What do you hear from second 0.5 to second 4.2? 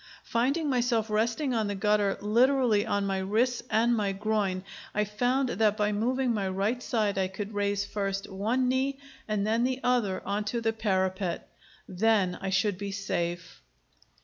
myself resting on the gutter literally on my wrists and my